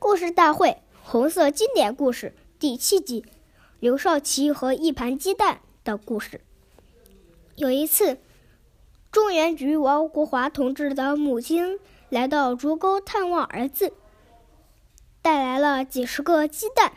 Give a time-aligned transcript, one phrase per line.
[0.00, 3.22] 故事大会红色经典故事》第七集
[3.80, 6.40] 《刘少奇和一盘鸡蛋》的故事。
[7.56, 8.18] 有一次，
[9.10, 11.80] 中原局王国华同志的母亲
[12.10, 13.92] 来到竹沟探望儿子，
[15.20, 16.92] 带来了几十个鸡蛋。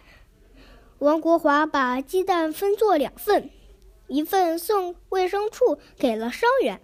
[1.00, 3.50] 王国华把鸡蛋分作两份，
[4.08, 6.80] 一份送卫生处给了伤员，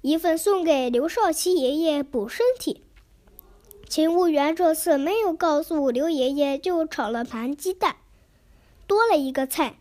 [0.00, 2.82] 一份送给刘少奇爷爷补身体。
[3.90, 7.96] 勤务员这次没有告诉刘爷爷，就炒了盘鸡蛋，
[8.86, 9.80] 多了一个菜。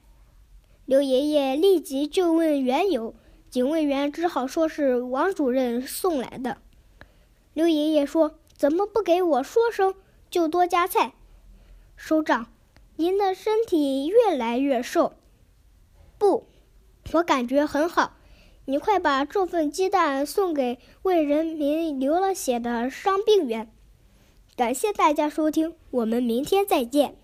[0.86, 3.14] 刘爷爷立即就问缘由，
[3.52, 6.58] 警卫员只好说是王主任送来的。
[7.53, 9.94] 刘爷爷说：“怎么不给我说声，
[10.31, 11.14] 就多加菜？”
[11.95, 12.47] 首长。
[12.95, 15.14] 您的身体越来越瘦，
[16.17, 16.47] 不，
[17.14, 18.14] 我感觉很好。
[18.66, 23.72] 你快把这份鸡蛋送给为人民流了血的伤病员。
[24.60, 27.19] 感谢大家收听，我们明天再见。